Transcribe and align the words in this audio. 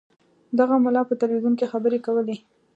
دغه 0.59 0.75
ملا 0.85 1.01
په 1.09 1.13
تلویزیون 1.21 1.53
کې 1.59 1.71
خبرې 1.71 1.99
کولې. 2.05 2.35